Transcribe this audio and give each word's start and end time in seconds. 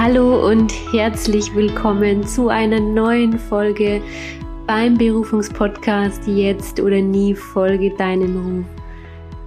Hallo 0.00 0.46
und 0.48 0.72
herzlich 0.92 1.52
willkommen 1.56 2.24
zu 2.24 2.50
einer 2.50 2.78
neuen 2.78 3.36
Folge 3.36 4.00
beim 4.64 4.96
Berufungspodcast 4.96 6.24
Jetzt 6.28 6.78
oder 6.78 7.00
nie 7.00 7.34
Folge 7.34 7.90
deinem 7.96 8.36
Ruf. 8.36 8.66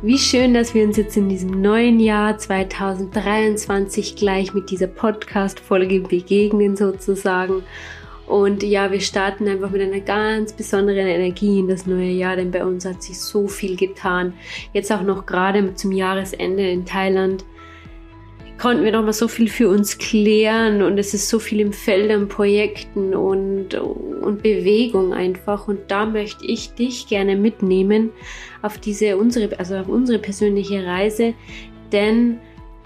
Wie 0.01 0.17
schön, 0.17 0.53
dass 0.53 0.73
wir 0.73 0.83
uns 0.83 0.97
jetzt 0.97 1.15
in 1.15 1.29
diesem 1.29 1.61
neuen 1.61 2.01
Jahr 2.01 2.37
2023 2.37 4.17
gleich 4.17 4.53
mit 4.53 4.69
dieser 4.69 4.87
Podcast-Folge 4.87 6.01
begegnen 6.01 6.75
sozusagen. 6.75 7.63
Und 8.27 8.61
ja, 8.61 8.91
wir 8.91 8.99
starten 8.99 9.47
einfach 9.47 9.69
mit 9.69 9.81
einer 9.81 10.01
ganz 10.01 10.51
besonderen 10.51 11.07
Energie 11.07 11.59
in 11.59 11.69
das 11.69 11.85
neue 11.85 12.11
Jahr, 12.11 12.35
denn 12.35 12.51
bei 12.51 12.65
uns 12.65 12.83
hat 12.83 13.01
sich 13.01 13.17
so 13.17 13.47
viel 13.47 13.77
getan. 13.77 14.33
Jetzt 14.73 14.91
auch 14.91 15.03
noch 15.03 15.25
gerade 15.25 15.75
zum 15.75 15.93
Jahresende 15.93 16.69
in 16.69 16.85
Thailand 16.85 17.45
konnten 18.61 18.83
wir 18.83 18.91
noch 18.91 19.03
mal 19.03 19.11
so 19.11 19.27
viel 19.27 19.49
für 19.49 19.69
uns 19.69 19.97
klären 19.97 20.83
und 20.83 20.99
es 20.99 21.15
ist 21.15 21.29
so 21.29 21.39
viel 21.39 21.59
im 21.61 21.73
Feld 21.73 22.11
an 22.11 22.27
Projekten 22.27 23.15
und, 23.15 23.73
und 23.73 24.43
Bewegung 24.43 25.13
einfach. 25.13 25.67
Und 25.67 25.79
da 25.87 26.05
möchte 26.05 26.45
ich 26.45 26.75
dich 26.75 27.07
gerne 27.07 27.35
mitnehmen 27.35 28.11
auf 28.61 28.77
diese 28.77 29.17
unsere, 29.17 29.57
also 29.57 29.77
auf 29.77 29.87
unsere 29.87 30.19
persönliche 30.19 30.85
Reise, 30.85 31.33
denn 31.91 32.37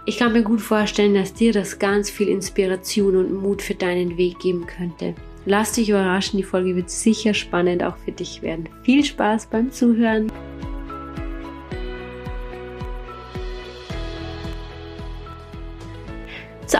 ich 0.05 0.17
kann 0.17 0.31
mir 0.31 0.43
gut 0.43 0.61
vorstellen, 0.61 1.13
dass 1.13 1.33
dir 1.33 1.51
das 1.51 1.77
ganz 1.77 2.09
viel 2.09 2.29
Inspiration 2.29 3.17
und 3.17 3.33
Mut 3.33 3.61
für 3.61 3.75
deinen 3.75 4.17
Weg 4.17 4.39
geben 4.39 4.65
könnte. 4.67 5.13
Lass 5.45 5.73
dich 5.73 5.89
überraschen, 5.89 6.37
die 6.37 6.43
Folge 6.43 6.75
wird 6.77 6.89
sicher 6.89 7.33
spannend 7.33 7.83
auch 7.83 7.97
für 7.97 8.13
dich 8.13 8.41
werden. 8.41 8.69
Viel 8.83 9.03
Spaß 9.03 9.47
beim 9.47 9.71
Zuhören! 9.71 10.31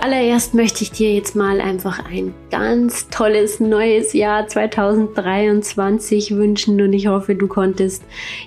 Zuallererst 0.06 0.54
möchte 0.54 0.84
ich 0.84 0.92
dir 0.92 1.16
jetzt 1.16 1.36
mal 1.36 1.60
einfach 1.60 1.98
ein 2.06 2.32
ganz 2.52 3.10
tolles 3.10 3.60
neues 3.60 4.14
Jahr 4.14 4.48
2023 4.48 6.36
wünschen 6.36 6.80
und 6.80 6.94
ich 6.94 7.08
hoffe, 7.08 7.34
du 7.34 7.48
konntest 7.48 8.04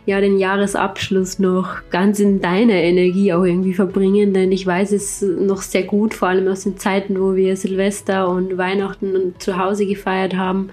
ja 0.07 0.21
den 0.21 0.39
Jahresabschluss 0.39 1.41
noch 1.41 1.81
ganz 1.91 2.21
in 2.21 2.41
deiner 2.41 2.75
Energie 2.75 3.33
auch 3.33 3.43
irgendwie 3.43 3.75
verbringen, 3.75 4.33
denn 4.35 4.53
ich 4.53 4.65
weiß 4.69 4.93
es 4.93 5.21
noch 5.21 5.63
sehr 5.63 5.83
gut, 5.83 6.15
vor 6.15 6.29
allem 6.29 6.47
aus 6.47 6.63
den 6.63 6.79
Zeiten, 6.79 7.21
wo 7.21 7.35
wir 7.35 7.57
Silvester 7.57 8.29
und 8.29 8.57
Weihnachten 8.57 9.35
zu 9.41 9.59
Hause 9.59 9.85
gefeiert 9.85 10.37
haben 10.37 10.71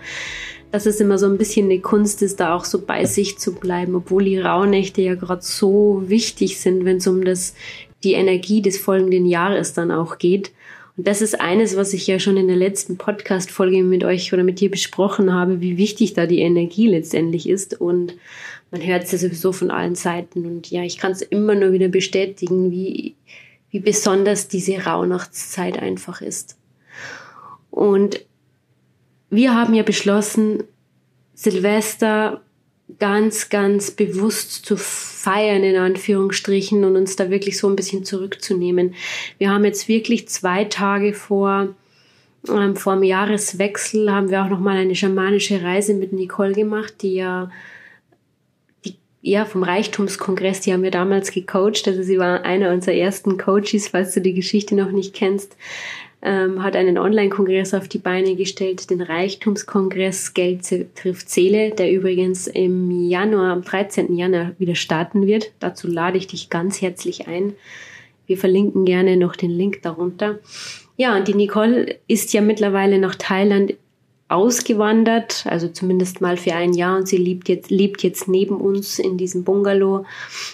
dass 0.72 0.86
es 0.86 1.00
immer 1.00 1.18
so 1.18 1.26
ein 1.26 1.38
bisschen 1.38 1.68
eine 1.68 1.80
Kunst 1.80 2.22
ist, 2.22 2.42
da 2.42 2.54
auch 2.54 2.66
so 2.66 2.82
bei 2.82 3.06
sich 3.06 3.38
zu 3.38 3.56
bleiben, 3.56 3.96
obwohl 3.96 4.26
die 4.26 4.38
Rauhnächte 4.38 5.02
ja 5.02 5.16
gerade 5.16 5.42
so 5.42 6.04
wichtig 6.08 6.60
sind, 6.60 6.84
wenn 6.84 6.98
es 6.98 7.08
um 7.08 7.24
das 7.24 7.56
die 8.04 8.14
Energie 8.14 8.62
des 8.62 8.78
folgenden 8.78 9.26
Jahres 9.26 9.74
dann 9.74 9.90
auch 9.90 10.18
geht. 10.18 10.52
Und 10.98 11.08
das 11.08 11.22
ist 11.22 11.40
eines, 11.42 11.76
was 11.76 11.94
ich 11.94 12.08
ja 12.08 12.20
schon 12.20 12.38
in 12.38 12.48
der 12.48 12.56
letzten 12.56 12.98
Podcast-Folge 12.98 13.84
mit 13.84 14.04
euch 14.04 14.32
oder 14.32 14.44
mit 14.44 14.62
dir 14.62 14.72
besprochen 14.72 15.34
habe, 15.34 15.60
wie 15.60 15.78
wichtig 15.78 16.14
da 16.14 16.26
die 16.26 16.40
Energie 16.40 16.88
letztendlich 16.88 17.50
ist. 17.50 17.80
Und 17.80 18.16
man 18.72 18.86
hört 18.86 19.04
es 19.04 19.12
ja 19.12 19.18
sowieso 19.18 19.52
von 19.52 19.72
allen 19.72 19.96
Seiten. 19.96 20.46
Und 20.46 20.72
ja, 20.72 20.84
ich 20.84 20.98
kann 20.98 21.12
es 21.12 21.22
immer 21.22 21.56
nur 21.56 21.74
wieder 21.74 21.90
bestätigen, 21.90 22.72
wie, 22.72 23.16
wie 23.72 23.80
besonders 23.80 24.48
diese 24.48 24.86
Rauhnachtszeit 24.86 25.78
einfach 25.78 26.22
ist. 26.22 26.58
Und 27.72 28.26
wir 29.30 29.54
haben 29.54 29.74
ja 29.74 29.84
beschlossen, 29.84 30.64
Silvester 31.34 32.42
ganz, 33.00 33.50
ganz 33.50 33.92
bewusst 33.92 34.66
zu 34.66 34.78
feiern, 34.78 35.64
in 35.64 35.76
Anführungsstrichen, 35.76 36.84
und 36.84 36.96
uns 36.96 37.16
da 37.16 37.30
wirklich 37.30 37.58
so 37.58 37.68
ein 37.68 37.76
bisschen 37.76 38.06
zurückzunehmen. 38.06 38.94
Wir 39.38 39.50
haben 39.50 39.66
jetzt 39.66 39.88
wirklich 39.88 40.28
zwei 40.30 40.66
Tage 40.66 41.14
vor, 41.14 41.70
ähm, 42.48 42.76
vor 42.76 42.94
dem 42.94 43.04
Jahreswechsel 43.04 44.12
haben 44.12 44.30
wir 44.30 44.44
auch 44.44 44.50
nochmal 44.50 44.78
eine 44.78 44.96
schamanische 44.96 45.64
Reise 45.64 45.94
mit 45.94 46.14
Nicole 46.14 46.54
gemacht, 46.54 46.96
die 47.02 47.16
ja 47.16 47.52
ja, 49.28 49.44
vom 49.46 49.64
Reichtumskongress, 49.64 50.62
die 50.62 50.72
haben 50.72 50.84
wir 50.84 50.92
damals 50.92 51.32
gecoacht. 51.32 51.88
Also 51.88 52.04
sie 52.04 52.20
war 52.20 52.46
einer 52.46 52.72
unserer 52.72 52.94
ersten 52.94 53.40
Coaches, 53.40 53.88
falls 53.88 54.14
du 54.14 54.22
die 54.22 54.36
Geschichte 54.36 54.76
noch 54.76 54.92
nicht 54.92 55.16
kennst 55.16 55.58
ähm, 56.26 56.64
hat 56.64 56.76
einen 56.76 56.98
Online-Kongress 56.98 57.76
auf 57.76 57.88
die 57.88 58.00
Beine 58.00 58.36
gestellt, 58.36 58.90
den 58.90 59.02
Reichtumskongress 59.02 60.34
Geld 60.34 60.64
trifft 60.96 61.30
Seele, 61.30 61.70
der 61.70 61.92
übrigens 61.92 62.48
im 62.48 63.08
Januar, 63.08 63.54
am 63.54 63.62
13. 63.62 64.18
Januar 64.18 64.54
wieder 64.58 64.76
starten 64.76 65.28
wird. 65.28 65.52
Dazu 65.60 65.88
lade 65.88 66.18
ich 66.18 66.26
dich 66.26 66.50
ganz 66.50 66.82
herzlich 66.82 67.28
ein. 67.28 67.54
Wir 68.26 68.40
verlinken 68.40 68.86
gerne 68.86 69.18
noch 69.18 69.36
den 69.36 69.52
Link 69.52 69.84
darunter. 69.84 70.40
Ja, 70.98 71.16
und 71.16 71.28
die 71.28 71.36
Nicole 71.36 71.98
ist 72.08 72.34
ja 72.34 72.42
mittlerweile 72.42 72.98
nach 72.98 73.16
Thailand 73.16 73.76
ausgewandert, 74.28 75.46
also 75.48 75.68
zumindest 75.68 76.22
mal 76.22 76.38
für 76.38 76.56
ein 76.56 76.74
Jahr 76.74 76.98
und 76.98 77.08
sie 77.08 77.18
lebt 77.18 77.48
jetzt, 77.48 77.70
lebt 77.70 78.02
jetzt 78.02 78.28
neben 78.28 78.56
uns 78.58 78.98
in 78.98 79.18
diesem 79.18 79.44
Bungalow 79.44 80.06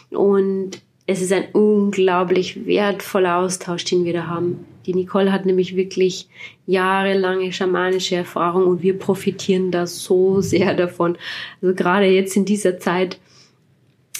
und 0.10 0.82
es 1.08 1.22
ist 1.22 1.34
ein 1.34 1.46
unglaublich 1.54 2.66
wertvoller 2.66 3.38
Austausch, 3.38 3.84
den 3.86 4.06
wir 4.06 4.14
da 4.14 4.28
haben. 4.28 4.66
Die 4.86 4.94
Nicole 4.94 5.32
hat 5.32 5.46
nämlich 5.46 5.76
wirklich 5.76 6.28
jahrelange 6.66 7.52
schamanische 7.54 8.16
Erfahrung 8.16 8.66
und 8.66 8.82
wir 8.82 8.98
profitieren 8.98 9.72
da 9.72 9.86
so 9.86 10.42
sehr 10.42 10.74
davon. 10.74 11.18
Also 11.62 11.76
gerade 11.76 12.06
jetzt 12.06 12.36
in 12.36 12.46
dieser 12.46 12.80
Zeit, 12.80 13.20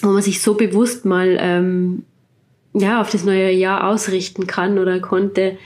wo 0.02 0.10
man 0.10 0.22
sich 0.22 0.42
so 0.42 0.56
bewusst 0.56 1.06
mal 1.06 1.38
ähm, 1.40 2.04
ja 2.74 3.02
auf 3.02 3.10
das 3.10 3.24
neue 3.24 3.52
Jahr 3.52 3.88
ausrichten 3.90 4.48
kann 4.48 4.78
oder 4.78 5.00
konnte, 5.00 5.58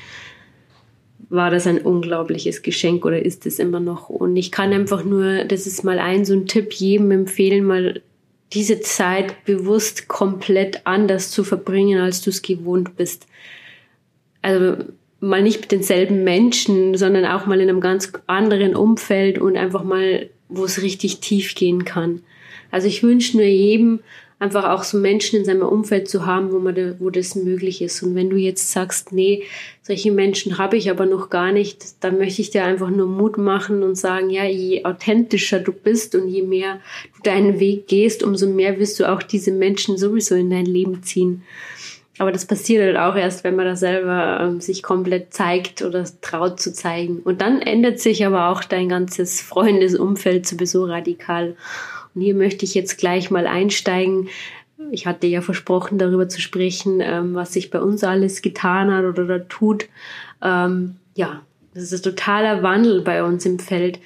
war 1.29 1.49
das 1.49 1.67
ein 1.67 1.79
unglaubliches 1.79 2.61
Geschenk 2.61 3.05
oder 3.05 3.23
ist 3.23 3.45
es 3.45 3.59
immer 3.59 3.79
noch. 3.79 4.09
Und 4.09 4.35
ich 4.37 4.51
kann 4.51 4.71
einfach 4.73 5.03
nur, 5.03 5.43
das 5.45 5.67
ist 5.67 5.83
mal 5.83 5.99
ein 5.99 6.23
so 6.23 6.33
ein 6.33 6.47
Tipp 6.47 6.71
jedem 6.73 7.11
empfehlen, 7.11 7.65
mal 7.65 8.01
diese 8.53 8.79
Zeit 8.79 9.43
bewusst 9.45 10.07
komplett 10.07 10.81
anders 10.85 11.31
zu 11.31 11.43
verbringen, 11.43 11.99
als 11.99 12.21
du 12.21 12.29
es 12.29 12.41
gewohnt 12.41 12.95
bist 12.95 13.27
also 14.45 14.75
mal 15.21 15.41
nicht 15.41 15.61
mit 15.61 15.71
denselben 15.71 16.23
Menschen, 16.23 16.95
sondern 16.95 17.25
auch 17.25 17.47
mal 17.47 17.59
in 17.59 17.67
einem 17.67 17.81
ganz 17.81 18.13
anderen 18.27 18.75
Umfeld 18.75 19.39
und 19.39 19.57
einfach 19.57 19.83
mal, 19.83 20.29
wo 20.49 20.65
es 20.65 20.83
richtig 20.83 21.19
tief 21.19 21.55
gehen 21.55 21.83
kann. 21.83 22.21
Also 22.69 22.87
ich 22.87 23.01
wünsche 23.01 23.37
nur 23.37 23.45
jedem, 23.47 24.01
einfach 24.37 24.65
auch 24.65 24.83
so 24.83 24.97
Menschen 24.97 25.39
in 25.39 25.45
seinem 25.45 25.61
Umfeld 25.61 26.09
zu 26.09 26.25
haben, 26.25 26.51
wo 26.51 26.59
man 26.59 26.75
da, 26.75 26.95
wo 26.99 27.09
das 27.09 27.35
möglich 27.35 27.81
ist. 27.81 28.03
Und 28.03 28.15
wenn 28.15 28.29
du 28.29 28.35
jetzt 28.35 28.71
sagst, 28.71 29.13
nee, 29.13 29.43
solche 29.81 30.11
Menschen 30.11 30.57
habe 30.57 30.75
ich 30.75 30.89
aber 30.89 31.05
noch 31.05 31.29
gar 31.29 31.51
nicht, 31.51 32.03
dann 32.03 32.17
möchte 32.17 32.41
ich 32.41 32.49
dir 32.49 32.65
einfach 32.65 32.89
nur 32.89 33.07
Mut 33.07 33.37
machen 33.37 33.81
und 33.81 33.95
sagen, 33.95 34.29
ja, 34.29 34.43
je 34.43 34.83
authentischer 34.83 35.59
du 35.59 35.71
bist 35.71 36.15
und 36.15 36.27
je 36.27 36.41
mehr 36.41 36.79
du 37.15 37.23
deinen 37.23 37.59
Weg 37.59 37.87
gehst, 37.87 38.23
umso 38.23 38.47
mehr 38.47 38.77
wirst 38.77 38.99
du 38.99 39.09
auch 39.09 39.23
diese 39.23 39.51
Menschen 39.51 39.97
sowieso 39.97 40.35
in 40.35 40.49
dein 40.49 40.65
Leben 40.65 41.01
ziehen. 41.03 41.43
Aber 42.17 42.31
das 42.31 42.45
passiert 42.45 42.81
halt 42.81 42.97
auch 42.97 43.17
erst, 43.17 43.43
wenn 43.43 43.55
man 43.55 43.65
da 43.65 43.75
selber 43.75 44.39
ähm, 44.41 44.61
sich 44.61 44.83
komplett 44.83 45.33
zeigt 45.33 45.81
oder 45.81 46.05
traut 46.21 46.61
zu 46.61 46.71
zeigen. 46.71 47.19
Und 47.19 47.41
dann 47.41 47.61
ändert 47.61 47.99
sich 47.99 48.25
aber 48.25 48.49
auch 48.49 48.63
dein 48.63 48.87
ganzes 48.87 49.41
Freundesumfeld 49.41 50.47
sowieso 50.47 50.85
radikal. 50.85 51.55
Und 52.15 52.21
hier 52.21 52.33
möchte 52.33 52.65
ich 52.65 52.73
jetzt 52.73 52.97
gleich 52.97 53.29
mal 53.29 53.45
einsteigen. 53.45 54.29
Ich 54.91 55.05
hatte 55.05 55.27
ja 55.27 55.41
versprochen, 55.41 55.97
darüber 55.97 56.27
zu 56.29 56.41
sprechen, 56.41 57.01
ähm, 57.01 57.35
was 57.35 57.53
sich 57.53 57.69
bei 57.69 57.81
uns 57.81 58.03
alles 58.03 58.41
getan 58.41 58.91
hat 58.91 59.05
oder 59.05 59.25
da 59.25 59.39
tut. 59.39 59.87
Ähm, 60.41 60.95
ja, 61.15 61.41
das 61.73 61.91
ist 61.91 62.05
ein 62.05 62.15
totaler 62.15 62.63
Wandel 62.63 63.01
bei 63.01 63.23
uns 63.23 63.45
im 63.45 63.59
Feld. 63.59 63.99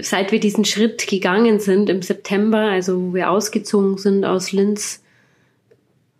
Seit 0.00 0.32
wir 0.32 0.40
diesen 0.40 0.64
Schritt 0.64 1.06
gegangen 1.06 1.58
sind 1.58 1.88
im 1.88 2.02
September, 2.02 2.58
also 2.58 3.00
wo 3.00 3.14
wir 3.14 3.30
ausgezogen 3.30 3.96
sind 3.96 4.24
aus 4.24 4.52
Linz, 4.52 5.02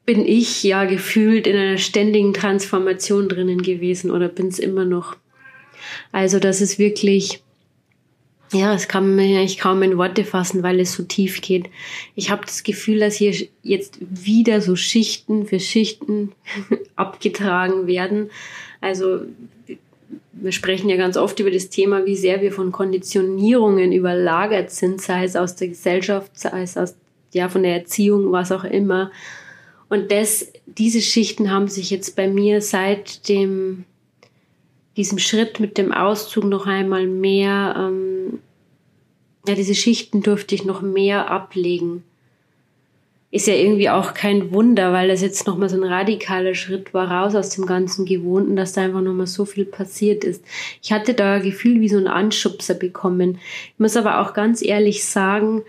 bin 0.07 0.27
ich 0.27 0.63
ja 0.63 0.85
gefühlt 0.85 1.47
in 1.47 1.57
einer 1.57 1.79
ständigen 1.79 2.33
Transformation 2.33 3.29
drinnen 3.29 3.63
gewesen 3.63 4.11
oder 4.11 4.29
bin 4.29 4.49
es 4.49 4.59
immer 4.59 4.85
noch. 4.85 5.17
Also 6.13 6.39
das 6.39 6.61
ist 6.61 6.79
wirklich, 6.79 7.43
ja, 8.53 8.73
das 8.73 8.89
kann 8.89 9.17
man 9.17 9.25
eigentlich 9.25 9.59
kaum 9.59 9.83
in 9.83 9.99
Worte 9.99 10.25
fassen, 10.25 10.63
weil 10.63 10.81
es 10.81 10.93
so 10.93 11.03
tief 11.03 11.41
geht. 11.41 11.71
Ich 12.15 12.31
habe 12.31 12.45
das 12.45 12.63
Gefühl, 12.63 13.01
dass 13.01 13.17
hier 13.17 13.35
jetzt 13.63 13.99
wieder 14.01 14.61
so 14.61 14.77
Schichten 14.77 15.47
für 15.47 15.61
Schichten 15.61 16.33
abgetragen 16.97 17.87
werden. 17.87 18.31
Also 18.81 19.23
wir 20.33 20.53
sprechen 20.53 20.89
ja 20.89 20.97
ganz 20.97 21.17
oft 21.17 21.39
über 21.41 21.51
das 21.51 21.69
Thema, 21.69 22.05
wie 22.05 22.17
sehr 22.17 22.41
wir 22.43 22.53
von 22.53 22.73
Konditionierungen 22.73 23.93
überlagert 23.93 24.71
sind, 24.71 25.01
sei 25.01 25.25
es 25.25 25.37
aus 25.37 25.57
der 25.57 25.69
Gesellschaft, 25.69 26.39
sei 26.39 26.63
es 26.63 26.77
aus, 26.77 26.95
ja, 27.33 27.49
von 27.49 27.63
der 27.63 27.75
Erziehung, 27.75 28.33
was 28.33 28.53
auch 28.53 28.65
immer. 28.65 29.11
Und 29.89 30.11
das, 30.11 30.53
diese 30.67 31.01
Schichten 31.01 31.51
haben 31.51 31.69
sich 31.69 31.91
jetzt 31.91 32.17
bei 32.17 32.29
mir 32.29 32.61
seit 32.61 33.29
dem, 33.29 33.85
diesem 34.97 35.19
Schritt 35.19 35.61
mit 35.61 35.79
dem 35.79 35.93
Auszug 35.93 36.45
noch 36.45 36.67
einmal 36.67 37.07
mehr, 37.07 37.75
ähm, 37.79 38.41
ja, 39.47 39.55
diese 39.55 39.75
Schichten 39.75 40.23
durfte 40.23 40.55
ich 40.55 40.65
noch 40.65 40.83
mehr 40.83 41.31
ablegen. 41.31 42.05
ist 43.31 43.47
ja 43.47 43.55
irgendwie 43.55 43.89
auch 43.89 44.13
kein 44.13 44.53
Wunder, 44.53 44.93
weil 44.93 45.09
das 45.09 45.23
jetzt 45.23 45.47
nochmal 45.47 45.71
so 45.71 45.77
ein 45.77 45.85
radikaler 45.85 46.55
Schritt 46.55 46.93
war, 46.93 47.11
raus 47.11 47.35
aus 47.35 47.49
dem 47.49 47.65
ganzen 47.65 48.05
Gewohnten, 48.05 48.57
dass 48.57 48.75
da 48.75 48.83
einfach 48.83 49.01
nochmal 49.01 49.27
so 49.27 49.47
viel 49.47 49.65
passiert 49.65 50.23
ist. 50.23 50.45
Ich 50.83 50.93
hatte 50.93 51.15
da 51.15 51.39
Gefühl 51.39 51.81
wie 51.81 51.89
so 51.89 51.97
ein 51.97 52.09
Anschubser 52.09 52.75
bekommen. 52.75 53.39
Ich 53.73 53.79
muss 53.79 53.97
aber 53.97 54.21
auch 54.21 54.35
ganz 54.35 54.63
ehrlich 54.63 55.05
sagen, 55.07 55.63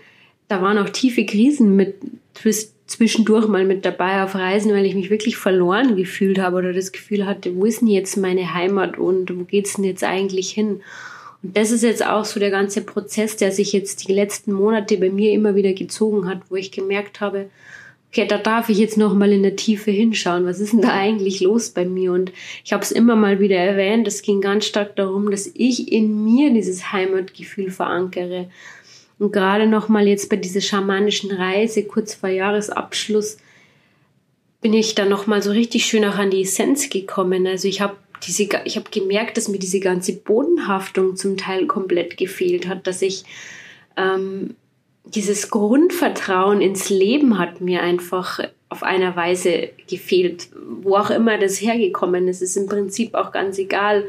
da 0.48 0.60
waren 0.60 0.76
auch 0.76 0.90
tiefe 0.90 1.24
Krisen 1.24 1.74
mit 1.74 1.96
zwischendurch 2.86 3.48
mal 3.48 3.64
mit 3.64 3.84
dabei 3.84 4.22
auf 4.22 4.34
Reisen, 4.34 4.72
weil 4.72 4.84
ich 4.84 4.94
mich 4.94 5.10
wirklich 5.10 5.36
verloren 5.36 5.96
gefühlt 5.96 6.38
habe 6.38 6.56
oder 6.56 6.72
das 6.72 6.92
Gefühl 6.92 7.26
hatte, 7.26 7.54
wo 7.56 7.64
ist 7.64 7.80
denn 7.80 7.88
jetzt 7.88 8.16
meine 8.16 8.54
Heimat 8.54 8.98
und 8.98 9.36
wo 9.36 9.44
geht's 9.44 9.74
denn 9.74 9.84
jetzt 9.84 10.04
eigentlich 10.04 10.50
hin? 10.50 10.82
Und 11.42 11.56
das 11.56 11.70
ist 11.70 11.82
jetzt 11.82 12.06
auch 12.06 12.24
so 12.24 12.40
der 12.40 12.50
ganze 12.50 12.82
Prozess, 12.82 13.36
der 13.36 13.52
sich 13.52 13.72
jetzt 13.72 14.06
die 14.06 14.12
letzten 14.12 14.52
Monate 14.52 14.96
bei 14.98 15.10
mir 15.10 15.32
immer 15.32 15.54
wieder 15.54 15.72
gezogen 15.72 16.28
hat, 16.28 16.42
wo 16.50 16.56
ich 16.56 16.72
gemerkt 16.72 17.20
habe, 17.20 17.50
okay, 18.14 18.26
da 18.28 18.38
darf 18.38 18.68
ich 18.68 18.78
jetzt 18.78 18.96
noch 18.96 19.12
mal 19.12 19.32
in 19.32 19.42
der 19.42 19.56
Tiefe 19.56 19.90
hinschauen. 19.90 20.46
Was 20.46 20.60
ist 20.60 20.72
denn 20.72 20.82
da 20.82 20.92
eigentlich 20.92 21.40
los 21.40 21.70
bei 21.70 21.84
mir? 21.84 22.12
Und 22.12 22.32
ich 22.64 22.72
habe 22.72 22.82
es 22.84 22.92
immer 22.92 23.16
mal 23.16 23.40
wieder 23.40 23.56
erwähnt. 23.56 24.06
Es 24.06 24.22
ging 24.22 24.40
ganz 24.40 24.66
stark 24.66 24.94
darum, 24.94 25.32
dass 25.32 25.50
ich 25.52 25.90
in 25.90 26.24
mir 26.24 26.52
dieses 26.52 26.92
Heimatgefühl 26.92 27.70
verankere. 27.70 28.48
Und 29.18 29.32
gerade 29.32 29.66
noch 29.66 29.88
mal 29.88 30.08
jetzt 30.08 30.28
bei 30.28 30.36
dieser 30.36 30.60
schamanischen 30.60 31.30
Reise 31.30 31.84
kurz 31.84 32.14
vor 32.14 32.28
Jahresabschluss 32.28 33.38
bin 34.60 34.72
ich 34.72 34.94
dann 34.94 35.10
noch 35.10 35.26
mal 35.26 35.42
so 35.42 35.50
richtig 35.50 35.84
schön 35.84 36.04
auch 36.04 36.16
an 36.16 36.30
die 36.30 36.42
Essenz 36.42 36.88
gekommen. 36.88 37.46
Also 37.46 37.68
ich 37.68 37.80
habe 37.80 37.96
diese, 38.26 38.46
gemerkt, 38.90 39.36
dass 39.36 39.48
mir 39.48 39.58
diese 39.58 39.80
ganze 39.80 40.14
Bodenhaftung 40.14 41.16
zum 41.16 41.36
Teil 41.36 41.66
komplett 41.66 42.16
gefehlt 42.16 42.66
hat, 42.66 42.86
dass 42.86 43.02
ich 43.02 43.24
ähm, 43.96 44.56
dieses 45.04 45.50
Grundvertrauen 45.50 46.60
ins 46.60 46.88
Leben 46.88 47.38
hat 47.38 47.60
mir 47.60 47.82
einfach 47.82 48.40
auf 48.70 48.82
einer 48.82 49.14
Weise 49.16 49.70
gefehlt. 49.88 50.48
Wo 50.80 50.96
auch 50.96 51.10
immer 51.10 51.38
das 51.38 51.60
hergekommen 51.60 52.26
ist, 52.26 52.40
ist 52.40 52.56
im 52.56 52.66
Prinzip 52.66 53.14
auch 53.14 53.32
ganz 53.32 53.58
egal. 53.58 54.04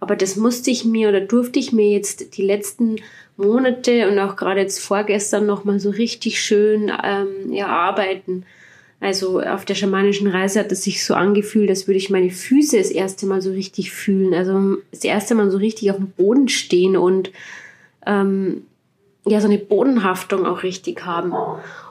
Aber 0.00 0.16
das 0.16 0.36
musste 0.36 0.70
ich 0.70 0.84
mir 0.84 1.08
oder 1.08 1.20
durfte 1.20 1.58
ich 1.58 1.72
mir 1.72 1.90
jetzt 1.90 2.36
die 2.36 2.42
letzten 2.42 2.96
Monate 3.36 4.08
und 4.08 4.18
auch 4.18 4.36
gerade 4.36 4.60
jetzt 4.60 4.80
vorgestern 4.80 5.46
nochmal 5.46 5.80
so 5.80 5.90
richtig 5.90 6.40
schön 6.40 6.90
ähm, 7.02 7.52
erarbeiten. 7.52 8.44
Also 9.00 9.40
auf 9.40 9.66
der 9.66 9.74
schamanischen 9.74 10.26
Reise 10.26 10.60
hat 10.60 10.72
es 10.72 10.84
sich 10.84 11.04
so 11.04 11.14
angefühlt, 11.14 11.68
als 11.68 11.86
würde 11.86 11.98
ich 11.98 12.08
meine 12.08 12.30
Füße 12.30 12.78
das 12.78 12.90
erste 12.90 13.26
Mal 13.26 13.42
so 13.42 13.50
richtig 13.50 13.92
fühlen. 13.92 14.32
Also 14.32 14.78
das 14.90 15.04
erste 15.04 15.34
Mal 15.34 15.50
so 15.50 15.58
richtig 15.58 15.90
auf 15.90 15.96
dem 15.96 16.10
Boden 16.10 16.48
stehen 16.48 16.96
und 16.96 17.30
ähm, 18.06 18.62
ja, 19.26 19.40
so 19.40 19.48
eine 19.48 19.58
Bodenhaftung 19.58 20.46
auch 20.46 20.62
richtig 20.62 21.04
haben. 21.04 21.32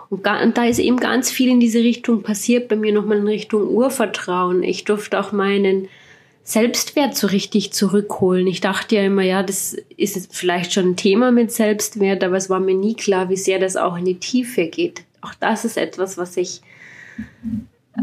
Und, 0.10 0.26
und, 0.26 0.58
da 0.58 0.66
ist 0.66 0.80
eben 0.80 0.98
ganz 0.98 1.30
viel 1.30 1.50
in 1.50 1.60
diese 1.60 1.80
Richtung 1.80 2.24
passiert, 2.24 2.70
bei 2.70 2.76
mir 2.76 2.94
nochmal 2.94 3.18
in 3.18 3.28
Richtung 3.28 3.68
Urvertrauen. 3.68 4.64
Ich 4.64 4.84
durfte 4.86 5.20
auch 5.20 5.32
meinen 5.32 5.90
Selbstwert 6.48 7.16
so 7.18 7.26
richtig 7.26 7.74
zurückholen. 7.74 8.46
Ich 8.46 8.62
dachte 8.62 8.98
ja 8.98 9.02
immer, 9.02 9.24
ja, 9.24 9.42
das 9.42 9.76
ist 9.98 10.32
vielleicht 10.32 10.74
schon 10.74 10.92
ein 10.92 10.96
Thema 10.96 11.32
mit 11.32 11.52
Selbstwert, 11.52 12.24
aber 12.24 12.38
es 12.38 12.52
war 12.52 12.60
mir 12.60 12.76
nie 12.76 12.94
klar, 12.94 13.30
wie 13.30 13.36
sehr 13.36 13.58
das 13.58 13.76
auch 13.76 13.98
in 13.98 14.06
die 14.06 14.20
Tiefe 14.20 14.68
geht. 14.68 15.02
Auch 15.22 15.34
das 15.34 15.66
ist 15.66 15.76
etwas, 15.76 16.20
was 16.20 16.38
ich 16.38 16.62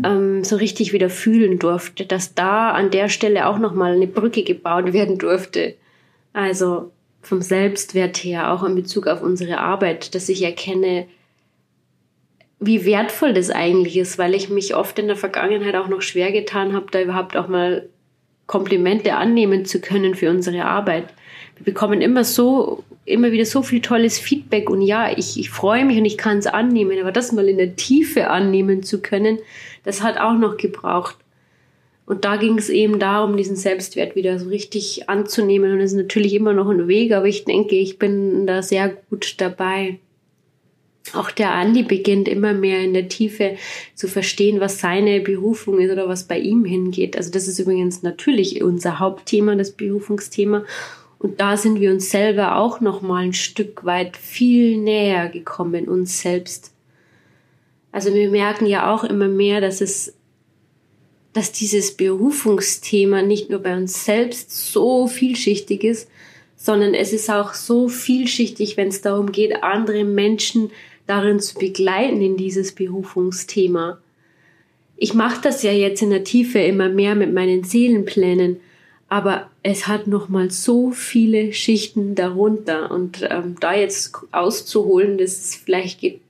ähm, 0.04 0.42
so 0.42 0.56
richtig 0.56 0.92
wieder 0.92 1.08
fühlen 1.08 1.60
durfte, 1.60 2.04
dass 2.04 2.34
da 2.34 2.72
an 2.72 2.90
der 2.90 3.08
Stelle 3.08 3.46
auch 3.46 3.58
nochmal 3.58 3.92
eine 3.92 4.08
Brücke 4.08 4.42
gebaut 4.42 4.92
werden 4.92 5.18
durfte. 5.18 5.76
Also 6.32 6.90
vom 7.20 7.42
Selbstwert 7.42 8.16
her, 8.16 8.52
auch 8.52 8.64
in 8.64 8.74
Bezug 8.74 9.06
auf 9.06 9.22
unsere 9.22 9.58
Arbeit, 9.58 10.16
dass 10.16 10.28
ich 10.28 10.42
erkenne, 10.42 11.06
wie 12.58 12.84
wertvoll 12.84 13.34
das 13.34 13.50
eigentlich 13.50 13.96
ist, 13.96 14.18
weil 14.18 14.34
ich 14.34 14.48
mich 14.48 14.74
oft 14.74 14.98
in 14.98 15.06
der 15.06 15.16
Vergangenheit 15.16 15.76
auch 15.76 15.86
noch 15.86 16.02
schwer 16.02 16.32
getan 16.32 16.72
habe, 16.72 16.86
da 16.90 17.00
überhaupt 17.00 17.36
auch 17.36 17.46
mal 17.46 17.88
Komplimente 18.52 19.14
annehmen 19.14 19.64
zu 19.64 19.81
können 19.81 20.14
für 20.14 20.28
unsere 20.28 20.66
Arbeit. 20.66 21.04
Wir 21.56 21.64
bekommen 21.64 22.02
immer 22.02 22.22
so, 22.22 22.84
immer 23.06 23.32
wieder 23.32 23.46
so 23.46 23.62
viel 23.62 23.81
tolles 23.81 24.19
Feedback 24.19 24.69
und 24.69 24.82
ja, 24.82 25.10
ich, 25.16 25.40
ich 25.40 25.49
freue 25.49 25.87
mich 25.87 25.96
und 25.96 26.04
ich 26.04 26.19
kann 26.19 26.37
es 26.37 26.46
annehmen, 26.46 27.00
aber 27.00 27.12
das 27.12 27.32
mal 27.32 27.49
in 27.49 27.56
der 27.56 27.76
Tiefe 27.76 28.28
annehmen 28.28 28.82
zu 28.82 29.00
können, 29.00 29.38
das 29.84 30.02
hat 30.02 30.19
auch 30.19 30.34
noch 30.34 30.58
gebraucht. 30.58 31.16
Und 32.04 32.26
da 32.26 32.37
ging 32.37 32.58
es 32.58 32.69
eben 32.69 32.99
darum, 32.99 33.38
diesen 33.38 33.56
Selbstwert 33.56 34.16
wieder 34.16 34.38
so 34.38 34.50
richtig 34.50 35.08
anzunehmen. 35.08 35.72
Und 35.72 35.81
es 35.81 35.93
ist 35.93 35.96
natürlich 35.96 36.34
immer 36.34 36.52
noch 36.52 36.69
ein 36.69 36.88
Weg, 36.88 37.12
aber 37.12 37.25
ich 37.25 37.46
denke, 37.46 37.76
ich 37.76 37.98
bin 37.98 38.46
da 38.46 38.62
sehr 38.62 38.90
gut 39.08 39.37
dabei. 39.38 39.98
Auch 41.14 41.31
der 41.31 41.52
Andi 41.52 41.82
beginnt 41.82 42.28
immer 42.28 42.54
mehr 42.54 42.81
in 42.81 42.94
der 42.94 43.08
Tiefe 43.08 43.56
zu 43.94 44.08
verstehen, 44.08 44.60
was 44.60 44.78
seine 44.78 45.20
Berufung 45.20 45.81
ist 45.81 45.90
oder 45.90 46.08
was 46.08 46.25
bei 46.25 46.38
ihm 46.38 46.64
hingeht. 46.64 47.16
Also 47.16 47.31
das 47.31 47.49
ist 47.49 47.58
übrigens 47.58 48.02
natürlich 48.02 48.62
unser 48.62 48.99
Hauptthema, 48.99 49.56
das 49.56 49.72
Berufungsthema. 49.72 50.64
Und 51.19 51.40
da 51.40 51.56
sind 51.56 51.81
wir 51.81 51.90
uns 51.90 52.10
selber 52.10 52.56
auch 52.56 52.81
noch 52.81 53.02
mal 53.02 53.25
ein 53.25 53.32
Stück 53.32 53.84
weit 53.84 54.16
viel 54.16 54.78
näher 54.78 55.28
gekommen 55.28 55.88
uns 55.88 56.22
selbst. 56.22 56.72
Also 57.90 58.14
wir 58.14 58.31
merken 58.31 58.66
ja 58.66 58.93
auch 58.93 59.05
immer 59.05 59.28
mehr, 59.28 59.60
dass 59.60 59.81
es 59.81 60.14
dass 61.32 61.52
dieses 61.52 61.96
Berufungsthema 61.96 63.22
nicht 63.22 63.48
nur 63.48 63.60
bei 63.60 63.76
uns 63.76 64.05
selbst 64.05 64.50
so 64.50 65.06
vielschichtig 65.06 65.82
ist, 65.82 66.10
sondern 66.56 66.94
es 66.94 67.12
ist 67.12 67.31
auch 67.31 67.55
so 67.55 67.88
vielschichtig, 67.88 68.76
wenn 68.76 68.88
es 68.88 69.00
darum 69.00 69.32
geht, 69.32 69.62
andere 69.62 70.05
Menschen 70.05 70.70
darin 71.06 71.40
zu 71.40 71.58
begleiten 71.58 72.20
in 72.20 72.37
dieses 72.37 72.72
Berufungsthema. 72.72 73.99
Ich 74.96 75.14
mache 75.14 75.40
das 75.43 75.62
ja 75.62 75.72
jetzt 75.72 76.02
in 76.02 76.10
der 76.10 76.25
Tiefe 76.25 76.60
immer 76.60 76.88
mehr 76.88 77.14
mit 77.14 77.32
meinen 77.32 77.64
Seelenplänen, 77.64 78.60
aber 79.08 79.50
es 79.62 79.88
hat 79.88 80.06
noch 80.06 80.28
mal 80.28 80.50
so 80.50 80.90
viele 80.90 81.52
Schichten 81.52 82.14
darunter 82.14 82.90
und 82.90 83.26
ähm, 83.31 83.56
da 83.60 83.75
jetzt 83.75 84.12
auszuholen, 84.31 85.19
das 85.19 85.54
vielleicht 85.54 86.00
geht 86.00 86.20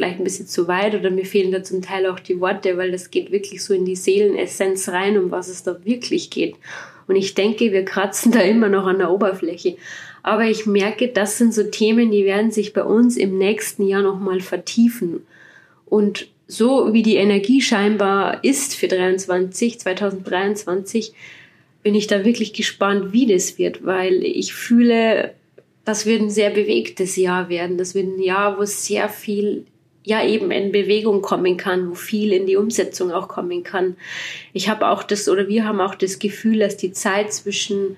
vielleicht 0.00 0.18
ein 0.18 0.24
bisschen 0.24 0.46
zu 0.46 0.66
weit 0.66 0.94
oder 0.94 1.10
mir 1.10 1.26
fehlen 1.26 1.52
da 1.52 1.62
zum 1.62 1.82
Teil 1.82 2.06
auch 2.06 2.18
die 2.18 2.40
Worte, 2.40 2.78
weil 2.78 2.90
das 2.90 3.10
geht 3.10 3.30
wirklich 3.32 3.62
so 3.62 3.74
in 3.74 3.84
die 3.84 3.96
Seelenessenz 3.96 4.88
rein, 4.88 5.18
um 5.18 5.30
was 5.30 5.48
es 5.48 5.62
da 5.62 5.76
wirklich 5.84 6.30
geht. 6.30 6.56
Und 7.06 7.16
ich 7.16 7.34
denke, 7.34 7.70
wir 7.70 7.84
kratzen 7.84 8.32
da 8.32 8.40
immer 8.40 8.70
noch 8.70 8.86
an 8.86 8.98
der 8.98 9.10
Oberfläche. 9.10 9.76
Aber 10.22 10.44
ich 10.44 10.66
merke, 10.66 11.08
das 11.08 11.38
sind 11.38 11.54
so 11.54 11.64
Themen, 11.64 12.10
die 12.10 12.24
werden 12.24 12.50
sich 12.50 12.72
bei 12.72 12.84
uns 12.84 13.16
im 13.16 13.38
nächsten 13.38 13.86
Jahr 13.86 14.02
nochmal 14.02 14.40
vertiefen. 14.40 15.26
Und 15.86 16.28
so 16.46 16.92
wie 16.92 17.02
die 17.02 17.16
Energie 17.16 17.60
scheinbar 17.60 18.42
ist 18.44 18.74
für 18.74 18.88
23, 18.88 19.78
2023, 19.80 21.12
bin 21.82 21.94
ich 21.94 22.06
da 22.06 22.24
wirklich 22.24 22.52
gespannt, 22.52 23.12
wie 23.12 23.26
das 23.26 23.56
wird, 23.56 23.86
weil 23.86 24.22
ich 24.24 24.52
fühle, 24.52 25.34
das 25.84 26.06
wird 26.06 26.20
ein 26.20 26.30
sehr 26.30 26.50
bewegtes 26.50 27.16
Jahr 27.16 27.48
werden. 27.48 27.78
Das 27.78 27.94
wird 27.94 28.06
ein 28.06 28.22
Jahr, 28.22 28.58
wo 28.58 28.64
sehr 28.64 29.08
viel 29.08 29.64
ja 30.02 30.26
eben 30.26 30.50
in 30.50 30.72
Bewegung 30.72 31.22
kommen 31.22 31.56
kann, 31.56 31.90
wo 31.90 31.94
viel 31.94 32.32
in 32.32 32.46
die 32.46 32.56
Umsetzung 32.56 33.12
auch 33.12 33.28
kommen 33.28 33.62
kann. 33.62 33.96
Ich 34.52 34.68
habe 34.68 34.88
auch 34.88 35.02
das 35.02 35.28
oder 35.28 35.48
wir 35.48 35.64
haben 35.64 35.80
auch 35.80 35.94
das 35.94 36.18
Gefühl, 36.18 36.58
dass 36.58 36.76
die 36.76 36.92
Zeit 36.92 37.32
zwischen 37.32 37.96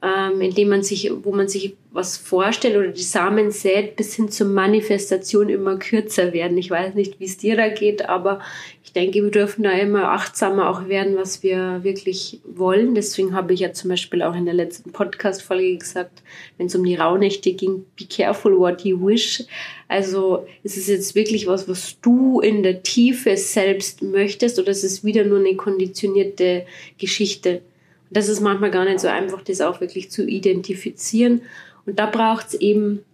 ähm, 0.00 0.40
indem 0.40 0.68
man 0.68 0.82
sich, 0.82 1.10
wo 1.24 1.32
man 1.32 1.48
sich 1.48 1.76
was 1.90 2.16
vorstellt 2.16 2.76
oder 2.76 2.88
die 2.88 3.02
Samen 3.02 3.50
sät, 3.50 3.96
bis 3.96 4.14
hin 4.14 4.28
zur 4.28 4.46
Manifestation 4.46 5.48
immer 5.48 5.76
kürzer 5.76 6.32
werden. 6.32 6.56
Ich 6.56 6.70
weiß 6.70 6.94
nicht, 6.94 7.18
wie 7.18 7.24
es 7.24 7.38
dir 7.38 7.56
da 7.56 7.68
geht, 7.68 8.08
aber 8.08 8.40
ich 8.84 8.92
denke, 8.92 9.24
wir 9.24 9.30
dürfen 9.30 9.64
da 9.64 9.72
immer 9.72 10.10
achtsamer 10.10 10.70
auch 10.70 10.88
werden, 10.88 11.16
was 11.16 11.42
wir 11.42 11.80
wirklich 11.82 12.40
wollen. 12.44 12.94
Deswegen 12.94 13.34
habe 13.34 13.52
ich 13.52 13.60
ja 13.60 13.72
zum 13.72 13.90
Beispiel 13.90 14.22
auch 14.22 14.36
in 14.36 14.44
der 14.44 14.54
letzten 14.54 14.92
Podcast-Folge 14.92 15.78
gesagt, 15.78 16.22
wenn 16.56 16.66
es 16.66 16.74
um 16.76 16.84
die 16.84 16.94
Rauhnächte 16.94 17.52
ging, 17.54 17.84
be 17.98 18.06
careful 18.06 18.56
what 18.56 18.84
you 18.84 19.04
wish. 19.04 19.44
Also 19.88 20.46
ist 20.62 20.76
es 20.76 20.86
jetzt 20.86 21.14
wirklich 21.16 21.48
was, 21.48 21.68
was 21.68 22.00
du 22.00 22.40
in 22.40 22.62
der 22.62 22.84
Tiefe 22.84 23.36
selbst 23.36 24.02
möchtest 24.02 24.58
oder 24.60 24.70
ist 24.70 24.84
es 24.84 25.04
wieder 25.04 25.24
nur 25.24 25.40
eine 25.40 25.56
konditionierte 25.56 26.66
Geschichte? 26.98 27.62
Das 28.10 28.28
ist 28.28 28.40
manchmal 28.40 28.70
gar 28.70 28.84
nicht 28.84 29.00
so 29.00 29.08
einfach, 29.08 29.42
das 29.42 29.60
auch 29.60 29.80
wirklich 29.80 30.10
zu 30.10 30.26
identifizieren. 30.26 31.42
Und 31.86 31.98
da 31.98 32.06
braucht 32.06 32.48
es 32.48 32.54
eben 32.54 33.04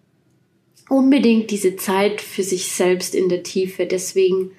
unbedingt 0.89 1.51
diese 1.51 1.77
Zeit 1.77 2.21
für 2.21 2.43
sich 2.43 2.67
selbst 2.73 3.15
in 3.15 3.29
der 3.29 3.43
Tiefe. 3.43 3.87
Deswegen, 3.87 4.53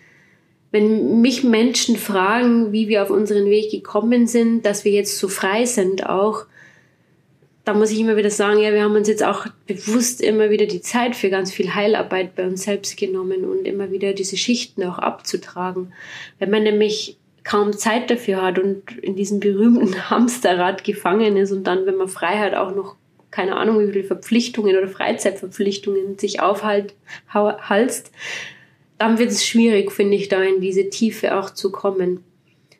wenn 0.72 1.22
mich 1.22 1.44
Menschen 1.44 1.96
fragen, 1.96 2.72
wie 2.72 2.88
wir 2.88 3.04
auf 3.04 3.10
unseren 3.10 3.46
Weg 3.46 3.72
gekommen 3.72 4.27
sind, 4.27 4.65
dass 4.65 4.86
wir 4.86 4.92
jetzt 4.92 5.18
so 5.18 5.27
frei 5.27 5.65
sind 5.65 6.08
auch, 6.08 6.46
da 7.65 7.74
muss 7.74 7.92
ich 7.92 8.00
immer 8.00 8.15
wieder 8.15 8.30
sagen, 8.30 8.60
ja, 8.60 8.72
wir 8.72 8.84
haben 8.84 8.96
uns 8.96 9.08
jetzt 9.08 9.24
auch 9.24 9.48
bewusst 9.65 10.22
immer 10.22 10.51
wieder 10.51 10.68
die 10.68 10.82
Zeit 10.82 11.15
für 11.15 11.32
ganz 11.32 11.51
viel 11.51 11.74
Heilarbeit 11.74 12.36
bei 12.36 12.46
uns 12.46 12.63
selbst 12.63 12.96
genommen 12.96 13.44
und 13.44 13.65
immer 13.65 13.92
wieder 13.92 14.13
diese 14.13 14.38
Schichten 14.38 14.84
auch 14.84 15.00
abzutragen. 15.00 15.92
Wenn 16.38 16.51
man 16.51 16.62
nämlich 16.62 17.18
kaum 17.45 17.71
Zeit 17.77 18.09
dafür 18.09 18.41
hat 18.41 18.59
und 18.59 18.97
in 18.97 19.15
diesem 19.15 19.39
berühmten 19.39 20.09
Hamsterrad 20.09 20.83
gefangen 20.83 21.37
ist 21.37 21.53
und 21.53 21.63
dann, 21.63 21.85
wenn 21.85 21.95
man 21.95 22.09
Freiheit 22.09 22.55
auch 22.55 22.75
noch 22.75 22.97
keine 23.31 23.57
Ahnung, 23.57 23.79
wie 23.79 23.91
viele 23.91 24.05
Verpflichtungen 24.05 24.77
oder 24.77 24.87
Freizeitverpflichtungen 24.87 26.17
sich 26.17 26.39
aufhalst, 26.39 28.11
dann 28.97 29.19
wird 29.19 29.29
es 29.29 29.45
schwierig, 29.45 29.91
finde 29.91 30.15
ich, 30.15 30.29
da 30.29 30.41
in 30.41 30.61
diese 30.61 30.89
Tiefe 30.89 31.37
auch 31.37 31.49
zu 31.49 31.69
kommen. 31.69 32.23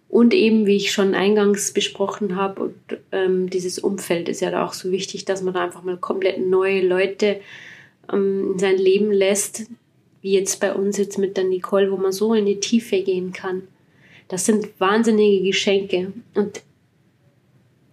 Und 0.08 0.34
eben, 0.34 0.66
wie 0.66 0.78
ich 0.78 0.94
schon 0.94 1.14
eingangs 1.14 1.74
besprochen 1.74 2.38
habe, 2.38 2.64
und 2.64 2.76
ähm, 3.12 3.50
dieses 3.50 3.80
Umfeld 3.80 4.30
ist 4.30 4.40
ja 4.40 4.50
da 4.50 4.66
auch 4.66 4.72
so 4.72 4.92
wichtig, 4.92 5.26
dass 5.26 5.42
man 5.42 5.54
da 5.54 5.66
einfach 5.66 5.84
mal 5.84 5.98
komplett 5.98 6.40
neue 6.40 6.88
Leute 6.88 7.42
ähm, 8.12 8.54
in 8.54 8.60
sein 8.60 8.78
Leben 8.78 9.12
lässt, 9.12 9.66
wie 10.22 10.32
jetzt 10.32 10.62
bei 10.62 10.74
uns 10.74 10.98
jetzt 10.98 11.18
mit 11.18 11.36
der 11.36 11.44
Nicole, 11.44 11.92
wo 11.92 11.98
man 11.98 12.14
so 12.14 12.34
in 12.34 12.46
die 12.46 12.62
Tiefe 12.62 13.02
gehen 13.02 13.34
kann. 13.34 13.68
Das 14.28 14.46
sind 14.46 14.80
wahnsinnige 14.80 15.46
Geschenke. 15.46 16.14
Und 16.34 16.62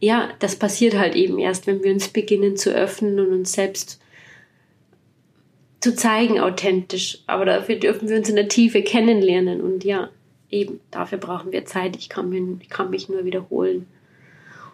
ja, 0.01 0.31
das 0.39 0.57
passiert 0.57 0.95
halt 0.95 1.15
eben 1.15 1.39
erst, 1.39 1.67
wenn 1.67 1.83
wir 1.83 1.93
uns 1.93 2.09
beginnen 2.09 2.57
zu 2.57 2.71
öffnen 2.71 3.21
und 3.21 3.33
uns 3.33 3.53
selbst 3.53 4.01
zu 5.81 5.95
zeigen 5.95 6.41
authentisch. 6.41 7.19
Aber 7.27 7.45
dafür 7.45 7.77
dürfen 7.77 8.09
wir 8.09 8.17
uns 8.17 8.29
in 8.29 8.37
der 8.37 8.49
Tiefe 8.49 8.83
kennenlernen. 8.83 9.61
Und 9.61 9.85
ja, 9.85 10.11
eben, 10.51 10.81
dafür 10.91 11.19
brauchen 11.19 11.53
wir 11.53 11.65
Zeit. 11.67 11.97
Ich 11.97 12.09
kann, 12.09 12.29
mich, 12.29 12.43
ich 12.61 12.69
kann 12.69 12.91
mich 12.91 13.09
nur 13.09 13.25
wiederholen. 13.25 13.87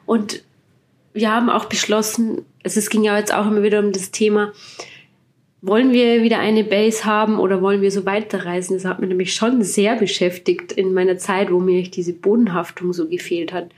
Und 0.06 0.42
wir 1.12 1.32
haben 1.32 1.50
auch 1.50 1.66
beschlossen, 1.66 2.44
es 2.62 2.88
ging 2.90 3.04
ja 3.04 3.18
jetzt 3.18 3.34
auch 3.34 3.46
immer 3.46 3.62
wieder 3.62 3.80
um 3.80 3.92
das 3.92 4.10
Thema, 4.10 4.52
wollen 5.60 5.92
wir 5.92 6.22
wieder 6.22 6.38
eine 6.38 6.62
Base 6.64 7.04
haben 7.04 7.38
oder 7.38 7.60
wollen 7.60 7.82
wir 7.82 7.90
so 7.90 8.06
weiterreisen? 8.06 8.76
Das 8.76 8.84
hat 8.84 9.00
mich 9.00 9.08
nämlich 9.08 9.34
schon 9.34 9.62
sehr 9.62 9.96
beschäftigt 9.96 10.72
in 10.72 10.94
meiner 10.94 11.18
Zeit, 11.18 11.50
wo 11.50 11.58
mir 11.58 11.82
diese 11.82 12.12
Bodenhaftung 12.12 12.92
so 12.92 13.08
gefehlt 13.08 13.52
hat. 13.52 13.70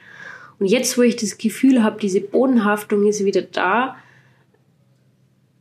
Und 0.58 0.66
jetzt, 0.66 0.98
wo 0.98 1.02
ich 1.02 1.16
das 1.16 1.38
Gefühl 1.38 1.82
habe, 1.82 1.98
diese 1.98 2.20
Bodenhaftung 2.20 3.06
ist 3.06 3.24
wieder 3.24 3.42
da, 3.42 3.96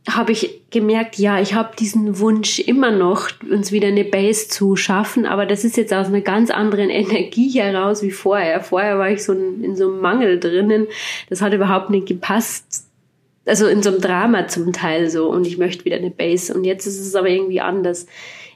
habe 0.09 0.31
ich 0.31 0.61
gemerkt, 0.71 1.17
ja, 1.17 1.39
ich 1.39 1.53
habe 1.53 1.75
diesen 1.77 2.19
Wunsch 2.19 2.59
immer 2.59 2.91
noch, 2.91 3.29
uns 3.49 3.71
wieder 3.71 3.87
eine 3.87 4.03
Base 4.03 4.47
zu 4.47 4.75
schaffen, 4.75 5.25
aber 5.25 5.45
das 5.45 5.63
ist 5.63 5.77
jetzt 5.77 5.93
aus 5.93 6.07
einer 6.07 6.21
ganz 6.21 6.49
anderen 6.49 6.89
Energie 6.89 7.49
heraus 7.51 8.03
wie 8.03 8.11
vorher. 8.11 8.61
Vorher 8.61 8.97
war 8.97 9.09
ich 9.09 9.23
so 9.23 9.33
in 9.33 9.75
so 9.75 9.89
einem 9.89 10.01
Mangel 10.01 10.39
drinnen. 10.39 10.87
Das 11.29 11.41
hat 11.41 11.53
überhaupt 11.53 11.89
nicht 11.89 12.07
gepasst. 12.07 12.88
Also 13.49 13.67
in 13.67 13.83
so 13.83 13.89
einem 13.89 14.01
Drama 14.01 14.47
zum 14.47 14.71
Teil 14.71 15.09
so 15.09 15.29
und 15.29 15.45
ich 15.45 15.57
möchte 15.57 15.83
wieder 15.85 15.97
eine 15.97 16.11
Base 16.11 16.53
und 16.53 16.63
jetzt 16.63 16.85
ist 16.85 16.99
es 16.99 17.15
aber 17.15 17.29
irgendwie 17.29 17.61
anders. 17.61 18.05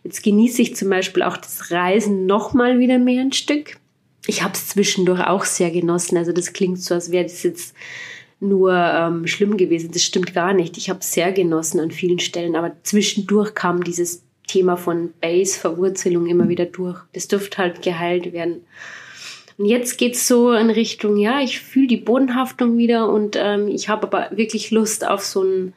Jetzt 0.04 0.24
genieße 0.24 0.62
ich 0.62 0.76
zum 0.76 0.90
Beispiel 0.90 1.24
auch 1.24 1.38
das 1.38 1.72
Reisen 1.72 2.26
nochmal 2.26 2.80
wieder 2.80 3.00
mehr 3.00 3.22
ein 3.22 3.34
Stück. 3.34 3.78
Ich 4.28 4.44
habe 4.44 4.54
es 4.54 4.70
zwischendurch 4.70 5.22
auch 5.22 5.46
sehr 5.46 5.72
genossen. 5.72 6.18
Also 6.18 6.32
das 6.32 6.54
klingt 6.54 6.82
so, 6.82 6.94
als 6.94 7.12
wäre 7.12 7.24
das 7.24 7.44
jetzt 7.44 7.76
nur 8.40 8.74
ähm, 8.74 9.28
schlimm 9.28 9.58
gewesen. 9.58 9.92
Das 9.92 10.04
stimmt 10.04 10.34
gar 10.34 10.54
nicht. 10.54 10.78
Ich 10.78 10.90
habe 10.90 11.00
es 11.00 11.12
sehr 11.14 11.32
genossen 11.32 11.80
an 11.80 11.92
vielen 11.92 12.20
Stellen, 12.20 12.56
aber 12.56 12.76
zwischendurch 12.84 13.56
kam 13.56 13.84
dieses 13.84 14.24
Thema 14.48 14.76
von 14.76 15.14
Base, 15.22 15.58
Verwurzelung 15.58 16.28
immer 16.28 16.50
wieder 16.50 16.66
durch. 16.66 17.00
Das 17.14 17.28
dürfte 17.28 17.58
halt 17.58 17.82
geheilt 17.82 18.34
werden. 18.34 18.66
Und 19.58 19.66
jetzt 19.66 19.98
geht's 19.98 20.28
so 20.28 20.52
in 20.52 20.70
Richtung, 20.70 21.18
ja, 21.18 21.42
ich 21.42 21.60
fühle 21.60 21.88
die 21.88 21.98
Bodenhaftung 21.98 22.78
wieder 22.78 23.10
und 23.10 23.36
ähm, 23.40 23.68
ich 23.68 23.90
habe 23.90 24.08
aber 24.08 24.36
wirklich 24.36 24.72
Lust 24.72 25.08
auf 25.08 25.24
so 25.24 25.44
ein, 25.44 25.74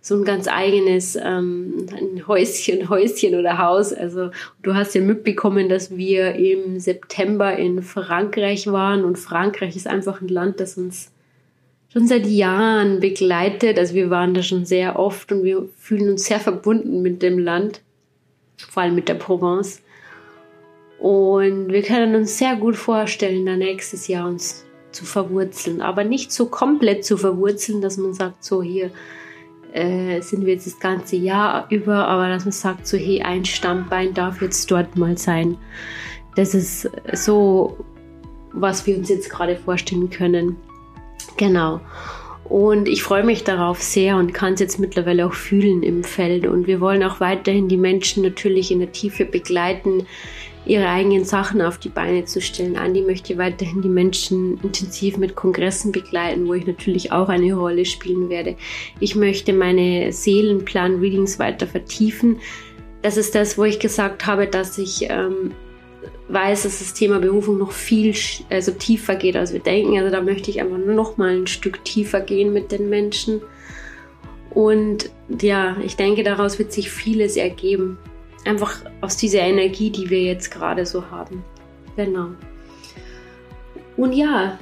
so 0.00 0.16
ein 0.16 0.24
ganz 0.24 0.48
eigenes 0.48 1.16
ähm, 1.16 1.86
ein 1.92 2.26
Häuschen, 2.26 2.88
Häuschen 2.88 3.34
oder 3.36 3.58
Haus. 3.58 3.92
Also 3.92 4.30
du 4.62 4.74
hast 4.74 4.94
ja 4.94 5.00
mitbekommen, 5.00 5.68
dass 5.68 5.96
wir 5.96 6.34
im 6.34 6.80
September 6.80 7.56
in 7.56 7.82
Frankreich 7.82 8.66
waren 8.66 9.04
und 9.04 9.18
Frankreich 9.18 9.76
ist 9.76 9.86
einfach 9.86 10.20
ein 10.20 10.28
Land, 10.28 10.58
das 10.60 10.76
uns 10.76 11.12
schon 11.92 12.08
seit 12.08 12.26
Jahren 12.26 13.00
begleitet. 13.00 13.78
Also 13.78 13.94
wir 13.94 14.10
waren 14.10 14.34
da 14.34 14.42
schon 14.42 14.64
sehr 14.64 14.98
oft 14.98 15.30
und 15.32 15.44
wir 15.44 15.68
fühlen 15.78 16.10
uns 16.10 16.24
sehr 16.24 16.40
verbunden 16.40 17.02
mit 17.02 17.22
dem 17.22 17.38
Land, 17.38 17.80
vor 18.58 18.82
allem 18.82 18.94
mit 18.94 19.08
der 19.08 19.14
Provence. 19.14 19.80
Und 20.98 21.72
wir 21.72 21.82
können 21.82 22.14
uns 22.14 22.38
sehr 22.38 22.56
gut 22.56 22.76
vorstellen, 22.76 23.46
da 23.46 23.56
nächstes 23.56 24.08
Jahr 24.08 24.26
uns 24.26 24.64
zu 24.92 25.04
verwurzeln, 25.04 25.82
aber 25.82 26.04
nicht 26.04 26.32
so 26.32 26.46
komplett 26.46 27.04
zu 27.04 27.18
verwurzeln, 27.18 27.82
dass 27.82 27.98
man 27.98 28.14
sagt, 28.14 28.42
so 28.42 28.62
hier 28.62 28.90
äh, 29.72 30.22
sind 30.22 30.46
wir 30.46 30.54
jetzt 30.54 30.66
das 30.66 30.80
ganze 30.80 31.16
Jahr 31.16 31.66
über, 31.70 32.08
aber 32.08 32.28
dass 32.28 32.44
man 32.44 32.52
sagt, 32.52 32.86
so 32.86 32.96
hey, 32.96 33.20
ein 33.20 33.44
Stammbein 33.44 34.14
darf 34.14 34.40
jetzt 34.40 34.70
dort 34.70 34.96
mal 34.96 35.18
sein. 35.18 35.58
Das 36.34 36.54
ist 36.54 36.90
so, 37.12 37.76
was 38.52 38.86
wir 38.86 38.96
uns 38.96 39.10
jetzt 39.10 39.28
gerade 39.28 39.56
vorstellen 39.56 40.08
können. 40.08 40.56
Genau. 41.36 41.80
Und 42.44 42.88
ich 42.88 43.02
freue 43.02 43.24
mich 43.24 43.44
darauf 43.44 43.82
sehr 43.82 44.16
und 44.16 44.32
kann 44.32 44.54
es 44.54 44.60
jetzt 44.60 44.78
mittlerweile 44.78 45.26
auch 45.26 45.32
fühlen 45.32 45.82
im 45.82 46.04
Feld. 46.04 46.46
Und 46.46 46.66
wir 46.66 46.80
wollen 46.80 47.02
auch 47.02 47.20
weiterhin 47.20 47.68
die 47.68 47.76
Menschen 47.76 48.22
natürlich 48.22 48.70
in 48.70 48.78
der 48.78 48.92
Tiefe 48.92 49.24
begleiten, 49.24 50.06
ihre 50.66 50.88
eigenen 50.88 51.24
Sachen 51.24 51.62
auf 51.62 51.78
die 51.78 51.88
Beine 51.88 52.24
zu 52.24 52.40
stellen. 52.40 52.76
Andi 52.76 53.00
möchte 53.00 53.38
weiterhin 53.38 53.82
die 53.82 53.88
Menschen 53.88 54.58
intensiv 54.62 55.16
mit 55.16 55.36
Kongressen 55.36 55.92
begleiten, 55.92 56.48
wo 56.48 56.54
ich 56.54 56.66
natürlich 56.66 57.12
auch 57.12 57.28
eine 57.28 57.54
Rolle 57.54 57.84
spielen 57.84 58.28
werde. 58.28 58.56
Ich 58.98 59.14
möchte 59.14 59.52
meine 59.52 60.12
Seelenplan-Readings 60.12 61.38
weiter 61.38 61.66
vertiefen. 61.66 62.40
Das 63.02 63.16
ist 63.16 63.34
das, 63.34 63.56
wo 63.56 63.64
ich 63.64 63.78
gesagt 63.78 64.26
habe, 64.26 64.46
dass 64.48 64.78
ich 64.78 65.08
ähm, 65.08 65.52
weiß, 66.28 66.64
dass 66.64 66.80
das 66.80 66.94
Thema 66.94 67.20
Berufung 67.20 67.58
noch 67.58 67.72
viel 67.72 68.14
also 68.50 68.72
tiefer 68.72 69.14
geht, 69.14 69.36
als 69.36 69.52
wir 69.52 69.60
denken. 69.60 69.98
Also 69.98 70.10
da 70.10 70.20
möchte 70.20 70.50
ich 70.50 70.60
einfach 70.60 70.78
noch 70.78 71.16
mal 71.16 71.36
ein 71.36 71.46
Stück 71.46 71.84
tiefer 71.84 72.20
gehen 72.20 72.52
mit 72.52 72.72
den 72.72 72.88
Menschen. 72.88 73.40
Und 74.50 75.10
ja, 75.40 75.76
ich 75.84 75.96
denke, 75.96 76.22
daraus 76.22 76.58
wird 76.58 76.72
sich 76.72 76.90
vieles 76.90 77.36
ergeben. 77.36 77.98
Einfach 78.46 78.80
aus 79.00 79.16
dieser 79.16 79.40
Energie, 79.40 79.90
die 79.90 80.08
wir 80.08 80.22
jetzt 80.22 80.50
gerade 80.50 80.86
so 80.86 81.10
haben. 81.10 81.44
Genau. 81.96 82.28
Und 83.96 84.12
ja, 84.12 84.58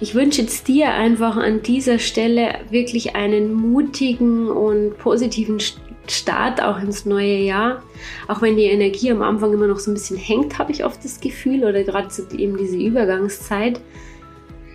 ich 0.00 0.14
wünsche 0.14 0.42
jetzt 0.42 0.68
dir 0.68 0.92
einfach 0.92 1.36
an 1.36 1.62
dieser 1.62 1.98
Stelle 1.98 2.60
wirklich 2.70 3.16
einen 3.16 3.52
mutigen 3.52 4.48
und 4.48 4.96
positiven 4.98 5.58
Start 6.06 6.62
auch 6.62 6.80
ins 6.80 7.04
neue 7.04 7.38
Jahr. 7.38 7.82
Auch 8.28 8.40
wenn 8.42 8.56
die 8.56 8.64
Energie 8.64 9.10
am 9.10 9.22
Anfang 9.22 9.52
immer 9.52 9.66
noch 9.66 9.78
so 9.78 9.90
ein 9.90 9.94
bisschen 9.94 10.16
hängt, 10.16 10.58
habe 10.58 10.72
ich 10.72 10.84
oft 10.84 11.04
das 11.04 11.20
Gefühl, 11.20 11.64
oder 11.64 11.82
gerade 11.82 12.08
eben 12.36 12.56
diese 12.56 12.76
Übergangszeit, 12.76 13.80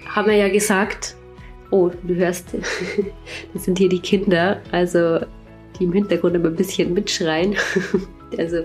haben 0.08 0.28
wir 0.28 0.36
ja 0.36 0.50
gesagt, 0.50 1.16
oh, 1.72 1.90
du 2.04 2.16
hörst, 2.16 2.50
das 3.54 3.64
sind 3.64 3.80
hier 3.80 3.90
die 3.90 4.00
Kinder, 4.00 4.62
also 4.72 5.20
die 5.80 5.86
im 5.86 5.94
Hintergrund 5.94 6.36
immer 6.36 6.50
ein 6.50 6.56
bisschen 6.56 6.94
mitschreien. 6.94 7.56
also 8.38 8.64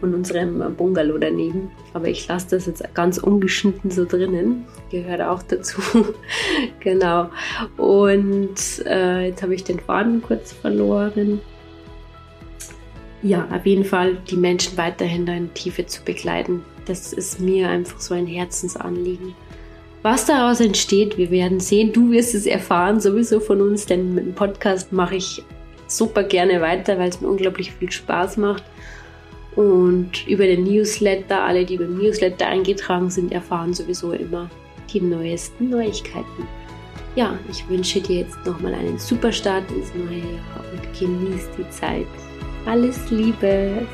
von 0.00 0.14
unserem 0.14 0.74
Bungalow 0.76 1.18
daneben. 1.18 1.70
Aber 1.92 2.08
ich 2.08 2.26
lasse 2.28 2.50
das 2.50 2.66
jetzt 2.66 2.82
ganz 2.94 3.18
ungeschnitten 3.18 3.90
so 3.90 4.04
drinnen. 4.04 4.64
Gehört 4.90 5.20
auch 5.22 5.42
dazu. 5.42 5.80
genau. 6.80 7.30
Und 7.76 8.84
äh, 8.86 9.28
jetzt 9.28 9.42
habe 9.42 9.54
ich 9.54 9.64
den 9.64 9.80
Faden 9.80 10.22
kurz 10.22 10.52
verloren 10.52 11.40
ja, 13.22 13.48
auf 13.50 13.66
jeden 13.66 13.84
Fall 13.84 14.16
die 14.30 14.36
Menschen 14.36 14.76
weiterhin 14.76 15.26
da 15.26 15.34
in 15.34 15.52
Tiefe 15.54 15.86
zu 15.86 16.02
begleiten. 16.04 16.64
Das 16.86 17.12
ist 17.12 17.40
mir 17.40 17.68
einfach 17.68 18.00
so 18.00 18.14
ein 18.14 18.26
Herzensanliegen. 18.26 19.34
Was 20.02 20.26
daraus 20.26 20.60
entsteht, 20.60 21.18
wir 21.18 21.30
werden 21.30 21.58
sehen. 21.58 21.92
Du 21.92 22.12
wirst 22.12 22.34
es 22.34 22.46
erfahren, 22.46 23.00
sowieso 23.00 23.40
von 23.40 23.60
uns, 23.60 23.86
denn 23.86 24.14
mit 24.14 24.24
dem 24.24 24.34
Podcast 24.34 24.92
mache 24.92 25.16
ich 25.16 25.42
super 25.88 26.22
gerne 26.22 26.60
weiter, 26.60 26.98
weil 26.98 27.08
es 27.08 27.20
mir 27.20 27.28
unglaublich 27.28 27.72
viel 27.72 27.90
Spaß 27.90 28.36
macht. 28.36 28.62
Und 29.56 30.26
über 30.28 30.46
den 30.46 30.64
Newsletter, 30.64 31.42
alle, 31.42 31.64
die 31.64 31.78
beim 31.78 31.98
Newsletter 31.98 32.46
eingetragen 32.46 33.10
sind, 33.10 33.32
erfahren 33.32 33.74
sowieso 33.74 34.12
immer 34.12 34.48
die 34.92 35.00
neuesten 35.00 35.70
Neuigkeiten. 35.70 36.46
Ja, 37.16 37.36
ich 37.50 37.68
wünsche 37.68 38.00
dir 38.00 38.20
jetzt 38.20 38.38
nochmal 38.46 38.74
einen 38.74 38.98
super 38.98 39.32
Start 39.32 39.68
ins 39.72 39.92
neue 39.94 40.18
Jahr 40.18 40.64
und 40.72 40.98
genieß 40.98 41.48
die 41.58 41.68
Zeit. 41.70 42.06
Alles 42.66 43.10
Liebe. 43.10 43.84